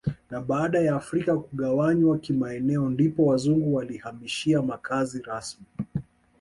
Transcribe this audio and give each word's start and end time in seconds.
Na 0.29 0.41
baada 0.41 0.79
ya 0.79 0.95
afrika 0.95 1.37
kugawanywa 1.37 2.17
kimaeneo 2.19 2.89
ndipo 2.89 3.25
wazungu 3.25 3.73
walihamishia 3.75 4.61
makazi 4.61 5.21
rasmi 5.21 5.65